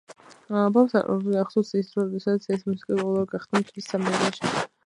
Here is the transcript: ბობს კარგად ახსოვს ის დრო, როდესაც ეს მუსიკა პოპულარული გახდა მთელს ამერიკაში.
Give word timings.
ბობს 0.77 0.95
კარგად 0.95 1.37
ახსოვს 1.43 1.71
ის 1.81 1.91
დრო, 1.93 2.07
როდესაც 2.07 2.49
ეს 2.57 2.67
მუსიკა 2.73 2.91
პოპულარული 3.03 3.31
გახდა 3.37 3.63
მთელს 3.67 3.95
ამერიკაში. 4.01 4.69